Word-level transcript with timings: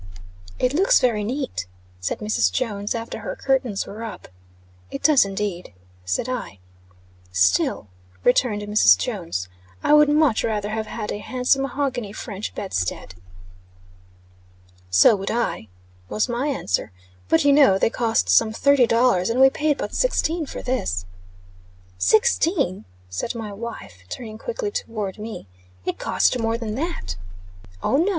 "It 0.57 0.73
looks 0.73 0.99
very 0.99 1.23
neat," 1.23 1.67
said 1.99 2.21
Mrs. 2.21 2.51
Jones, 2.51 2.95
after 2.95 3.19
her 3.19 3.35
curtains 3.35 3.85
were 3.85 4.03
up. 4.03 4.29
"It 4.89 5.03
does, 5.03 5.25
indeed," 5.25 5.73
said 6.05 6.27
I. 6.27 6.57
"Still," 7.31 7.85
returned 8.23 8.63
Mrs. 8.63 8.97
Jones, 8.97 9.47
"I 9.83 9.93
would 9.93 10.09
much 10.09 10.43
rather 10.43 10.69
have 10.69 10.87
had 10.87 11.11
a 11.11 11.19
handsome 11.19 11.61
mahogany 11.61 12.13
French 12.13 12.55
bedstead." 12.55 13.13
"So 14.89 15.15
would 15.15 15.29
I," 15.29 15.67
was 16.09 16.27
my 16.27 16.47
answer. 16.47 16.91
"But 17.29 17.45
you 17.45 17.53
know 17.53 17.77
they 17.77 17.91
cost 17.91 18.27
some 18.27 18.51
thirty 18.51 18.87
dollars, 18.87 19.29
and 19.29 19.39
we 19.39 19.51
paid 19.51 19.77
but 19.77 19.93
sixteen 19.93 20.47
for 20.47 20.63
this." 20.63 21.05
"Sixteen!" 21.99 22.85
said 23.07 23.35
my 23.35 23.53
wife, 23.53 23.99
turning 24.09 24.39
quickly 24.39 24.71
toward 24.71 25.19
me. 25.19 25.45
"It 25.85 25.99
cost 25.99 26.39
more 26.39 26.57
than 26.57 26.73
that." 26.73 27.17
"Oh, 27.83 27.97
no. 27.97 28.09